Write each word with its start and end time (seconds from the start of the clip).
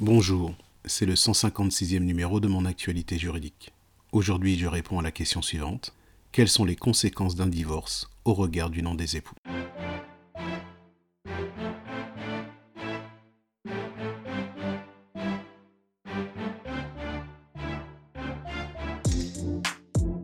Bonjour, 0.00 0.52
c'est 0.84 1.06
le 1.06 1.14
156e 1.14 2.00
numéro 2.00 2.40
de 2.40 2.48
mon 2.48 2.64
actualité 2.64 3.16
juridique. 3.16 3.72
Aujourd'hui, 4.10 4.58
je 4.58 4.66
réponds 4.66 4.98
à 4.98 5.02
la 5.02 5.12
question 5.12 5.40
suivante. 5.40 5.94
Quelles 6.32 6.48
sont 6.48 6.64
les 6.64 6.74
conséquences 6.74 7.36
d'un 7.36 7.46
divorce 7.46 8.10
au 8.24 8.34
regard 8.34 8.70
du 8.70 8.82
nom 8.82 8.96
des 8.96 9.16
époux? 9.16 9.36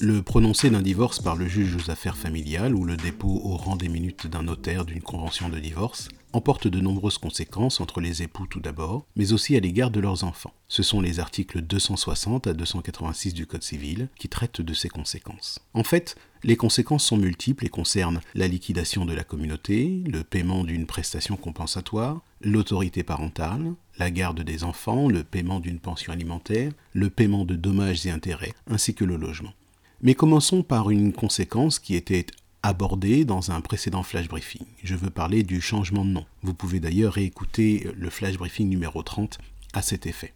Le 0.00 0.22
prononcé 0.22 0.70
d'un 0.70 0.80
divorce 0.80 1.20
par 1.20 1.36
le 1.36 1.46
juge 1.46 1.76
aux 1.76 1.90
affaires 1.90 2.16
familiales 2.16 2.74
ou 2.74 2.86
le 2.86 2.96
dépôt 2.96 3.42
au 3.44 3.58
rang 3.58 3.76
des 3.76 3.90
minutes 3.90 4.28
d'un 4.28 4.44
notaire 4.44 4.86
d'une 4.86 5.02
convention 5.02 5.50
de 5.50 5.58
divorce 5.58 6.08
emporte 6.32 6.68
de 6.68 6.80
nombreuses 6.80 7.18
conséquences 7.18 7.80
entre 7.80 8.00
les 8.00 8.22
époux 8.22 8.46
tout 8.46 8.60
d'abord, 8.60 9.06
mais 9.16 9.32
aussi 9.32 9.56
à 9.56 9.60
l'égard 9.60 9.90
de 9.90 10.00
leurs 10.00 10.24
enfants. 10.24 10.52
Ce 10.68 10.82
sont 10.82 11.00
les 11.00 11.20
articles 11.20 11.62
260 11.62 12.46
à 12.46 12.52
286 12.52 13.34
du 13.34 13.46
Code 13.46 13.62
civil 13.62 14.08
qui 14.18 14.28
traitent 14.28 14.60
de 14.60 14.74
ces 14.74 14.88
conséquences. 14.88 15.58
En 15.74 15.84
fait, 15.84 16.16
les 16.44 16.56
conséquences 16.56 17.04
sont 17.04 17.16
multiples 17.16 17.66
et 17.66 17.70
concernent 17.70 18.20
la 18.34 18.48
liquidation 18.48 19.04
de 19.04 19.14
la 19.14 19.24
communauté, 19.24 20.02
le 20.06 20.22
paiement 20.22 20.64
d'une 20.64 20.86
prestation 20.86 21.36
compensatoire, 21.36 22.20
l'autorité 22.40 23.02
parentale, 23.02 23.72
la 23.98 24.10
garde 24.10 24.42
des 24.42 24.64
enfants, 24.64 25.08
le 25.08 25.24
paiement 25.24 25.60
d'une 25.60 25.80
pension 25.80 26.12
alimentaire, 26.12 26.72
le 26.92 27.10
paiement 27.10 27.44
de 27.44 27.56
dommages 27.56 28.06
et 28.06 28.10
intérêts, 28.10 28.54
ainsi 28.68 28.94
que 28.94 29.04
le 29.04 29.16
logement. 29.16 29.52
Mais 30.00 30.14
commençons 30.14 30.62
par 30.62 30.90
une 30.90 31.12
conséquence 31.12 31.80
qui 31.80 31.96
était 31.96 32.26
abordée 32.62 33.24
dans 33.24 33.50
un 33.50 33.60
précédent 33.60 34.02
flash 34.02 34.28
briefing. 34.28 34.66
Je 34.82 34.94
veux 34.94 35.10
parler 35.10 35.42
du 35.42 35.60
changement 35.60 36.04
de 36.04 36.10
nom. 36.10 36.26
Vous 36.42 36.54
pouvez 36.54 36.80
d'ailleurs 36.80 37.14
réécouter 37.14 37.88
le 37.96 38.10
flash 38.10 38.36
briefing 38.36 38.68
numéro 38.68 39.02
30 39.02 39.38
à 39.74 39.82
cet 39.82 40.06
effet. 40.06 40.32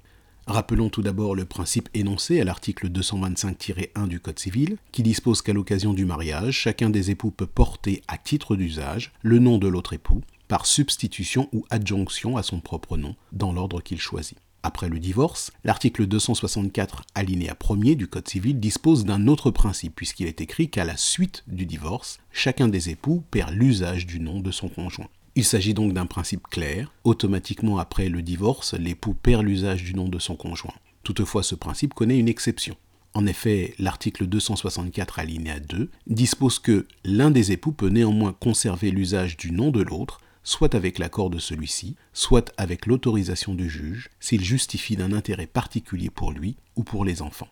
Rappelons 0.47 0.89
tout 0.89 1.03
d'abord 1.03 1.37
le 1.37 1.45
principe 1.45 1.89
énoncé 1.95 2.41
à 2.41 2.45
l'article 2.45 2.89
225-1 2.91 4.09
du 4.09 4.19
Code 4.19 4.41
civil, 4.41 4.77
qui 4.91 5.05
dispose 5.05 5.41
qu'à 5.41 5.53
l'occasion 5.53 5.95
du 5.95 6.05
mariage, 6.05 6.55
chacun 6.55 6.91
des 6.91 7.13
époux 7.13 7.31
peut 7.31 7.47
porter 7.47 8.03
à 8.09 8.19
titre 8.19 8.57
d'usage 8.57 9.13
le 9.23 9.39
nom 9.39 9.59
de 9.59 9.69
l'autre 9.69 9.93
époux, 9.93 10.21
par 10.49 10.67
substitution 10.67 11.49
ou 11.53 11.65
adjonction 11.71 12.37
à 12.37 12.43
son 12.43 12.59
propre 12.59 12.97
nom, 12.97 13.15
dans 13.31 13.53
l'ordre 13.53 13.81
qu'il 13.81 14.01
choisit. 14.01 14.37
Après 14.65 14.89
le 14.89 15.01
divorce, 15.01 15.51
l'article 15.65 16.07
264 16.07 17.03
alinéa 17.17 17.55
1er 17.55 17.97
du 17.97 18.07
Code 18.07 18.29
civil 18.29 18.61
dispose 18.61 19.05
d'un 19.05 19.27
autre 19.27 19.51
principe 19.51 19.97
puisqu'il 19.97 20.29
est 20.29 20.41
écrit 20.41 20.69
qu'à 20.69 20.85
la 20.85 20.97
suite 20.97 21.43
du 21.49 21.67
divorce, 21.67 22.21
chacun 22.31 22.69
des 22.69 22.89
époux 22.89 23.25
perd 23.33 23.51
l'usage 23.51 24.07
du 24.07 24.21
nom 24.21 24.39
de 24.39 24.53
son 24.53 24.69
conjoint. 24.69 25.09
Il 25.35 25.45
s'agit 25.45 25.75
donc 25.75 25.95
d'un 25.95 26.07
principe 26.07 26.47
clair. 26.47 26.93
Automatiquement 27.03 27.79
après 27.79 28.09
le 28.09 28.23
divorce, 28.23 28.75
l'époux 28.75 29.15
perd 29.15 29.43
l'usage 29.43 29.83
du 29.83 29.95
nom 29.95 30.09
de 30.09 30.21
son 30.21 30.37
conjoint. 30.37 30.75
Toutefois, 31.03 31.43
ce 31.43 31.57
principe 31.57 31.95
connaît 31.95 32.19
une 32.19 32.29
exception. 32.29 32.77
En 33.15 33.27
effet, 33.27 33.75
l'article 33.81 34.27
264 34.27 35.19
alinéa 35.19 35.59
2 35.59 35.91
dispose 36.07 36.61
que 36.61 36.87
l'un 37.05 37.33
des 37.33 37.51
époux 37.51 37.73
peut 37.73 37.89
néanmoins 37.89 38.33
conserver 38.33 38.93
l'usage 38.93 39.37
du 39.37 39.51
nom 39.51 39.71
de 39.71 39.83
l'autre 39.83 40.21
soit 40.45 40.75
avec 40.75 40.99
l'accord 40.99 41.31
de 41.31 41.39
celui-ci, 41.39 41.97
soit 42.13 42.53
avec 42.57 42.87
l'autorisation 42.87 43.55
du 43.55 43.69
juge, 43.71 44.11
s'il 44.21 44.45
justifie 44.45 44.97
d'un 44.97 45.13
intérêt 45.13 45.47
particulier 45.47 46.11
pour 46.11 46.33
lui 46.33 46.57
ou 46.77 46.83
pour 46.83 47.05
les 47.05 47.23
enfants. 47.23 47.49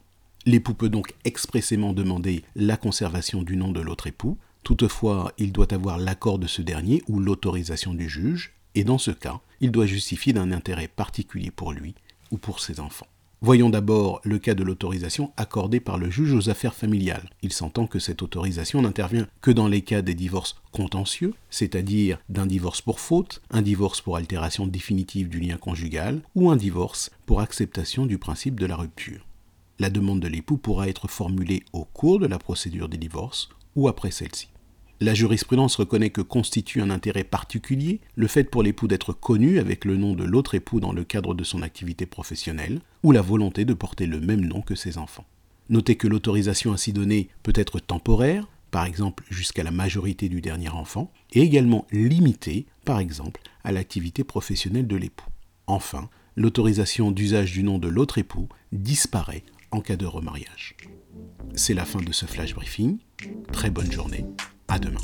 L'époux 0.47 0.75
peut 0.75 0.89
donc 0.89 1.15
expressément 1.25 1.93
demander 1.93 2.45
la 2.57 2.77
conservation 2.77 3.43
du 3.43 3.57
nom 3.57 3.73
de 3.73 3.81
l'autre 3.81 4.07
époux, 4.07 4.39
toutefois 4.63 5.33
il 5.39 5.53
doit 5.53 5.73
avoir 5.73 5.99
l'accord 5.99 6.39
de 6.39 6.47
ce 6.47 6.63
dernier 6.63 7.03
ou 7.09 7.21
l'autorisation 7.21 7.95
du 7.95 8.09
juge, 8.09 8.53
et 8.75 8.85
dans 8.85 8.99
ce 8.99 9.11
cas, 9.11 9.41
il 9.61 9.71
doit 9.71 9.87
justifier 9.87 10.33
d'un 10.33 10.53
intérêt 10.53 10.89
particulier 10.89 11.51
pour 11.51 11.73
lui 11.73 11.95
ou 12.31 12.39
pour 12.39 12.61
ses 12.61 12.81
enfants. 12.81 13.09
Voyons 13.43 13.71
d'abord 13.71 14.21
le 14.23 14.39
cas 14.39 14.55
de 14.55 14.63
l'autorisation 14.63 15.33
accordée 15.39 15.81
par 15.81 15.97
le 15.97 16.11
juge 16.11 16.35
aux 16.35 16.51
affaires 16.51 16.75
familiales. 16.75 17.31
Il 17.41 17.55
s'entend 17.55 17.87
que 17.87 17.99
cette 17.99 18.21
autorisation 18.21 18.83
n'intervient 18.83 19.27
que 19.41 19.51
dans 19.51 19.67
les 19.67 19.81
cas 19.81 20.03
des 20.03 20.15
divorces 20.15 20.57
contentieux, 20.73 21.33
c'est-à-dire 21.49 22.19
d'un 22.29 22.45
divorce 22.45 22.83
pour 22.83 23.01
faute, 23.01 23.41
un 23.51 23.63
divorce 23.63 24.03
pour 24.03 24.19
altération 24.19 24.67
définitive 24.67 25.31
du 25.31 25.41
lien 25.41 25.57
conjugal 25.57 26.21
ou 26.35 26.51
un 26.51 26.57
divorce 26.57 27.11
pour 27.25 27.41
acceptation 27.41 28.05
du 28.05 28.19
principe 28.19 28.61
de 28.61 28.67
la 28.67 28.77
rupture. 28.77 29.27
La 29.79 29.89
demande 29.89 30.21
de 30.21 30.29
l'époux 30.29 30.59
pourra 30.59 30.89
être 30.89 31.09
formulée 31.09 31.63
au 31.73 31.87
cours 31.87 32.19
de 32.19 32.27
la 32.27 32.39
procédure 32.39 32.91
des 32.91 32.99
divorces 32.99 33.49
ou 33.75 33.89
après 33.89 34.11
celle-ci. 34.11 34.51
La 35.03 35.15
jurisprudence 35.15 35.77
reconnaît 35.77 36.11
que 36.11 36.21
constitue 36.21 36.83
un 36.83 36.91
intérêt 36.91 37.25
particulier 37.25 38.01
le 38.17 38.27
fait 38.27 38.45
pour 38.45 38.63
l'époux 38.63 38.87
d'être 38.87 39.15
connu 39.15 39.59
avec 39.59 39.87
le 39.87 39.97
nom 39.97 40.15
de 40.15 40.25
l'autre 40.25 40.55
époux 40.55 40.79
dans 40.79 40.93
le 40.93 41.05
cadre 41.05 41.33
de 41.33 41.43
son 41.43 41.63
activité 41.63 42.05
professionnelle, 42.05 42.81
ou 43.03 43.11
la 43.11 43.23
volonté 43.23 43.65
de 43.65 43.73
porter 43.73 44.05
le 44.05 44.21
même 44.21 44.45
nom 44.45 44.61
que 44.61 44.75
ses 44.75 44.99
enfants. 44.99 45.25
Notez 45.71 45.97
que 45.97 46.07
l'autorisation 46.07 46.75
ainsi 46.75 46.93
donnée 46.93 47.31
peut 47.43 47.55
être 47.55 47.81
temporaire, 47.81 48.47
par 48.71 48.85
exemple 48.85 49.25
jusqu'à 49.31 49.63
la 49.63 49.71
majorité 49.71 50.29
du 50.29 50.43
dernier 50.43 50.69
enfant, 50.69 51.11
et 51.33 51.41
également 51.41 51.87
limitée, 51.93 52.67
par 52.85 52.99
exemple, 52.99 53.41
à 53.65 53.73
l'activité 53.73 54.23
professionnelle 54.23 54.87
de 54.87 54.97
l'époux. 54.97 55.31
Enfin, 55.67 56.11
l'autorisation 56.37 57.11
d'usage 57.11 57.53
du 57.53 57.63
nom 57.63 57.79
de 57.79 57.89
l'autre 57.89 58.19
époux 58.19 58.51
disparaît 58.71 59.45
en 59.71 59.81
cas 59.81 59.97
de 59.97 60.05
remariage. 60.05 60.77
C'est 61.55 61.75
la 61.75 61.87
fin 61.87 62.03
de 62.03 62.13
ce 62.13 62.27
flash 62.27 62.55
briefing. 62.55 62.99
Très 63.51 63.71
bonne 63.71 63.91
journée. 63.91 64.27
À 64.71 64.79
demain. 64.79 65.01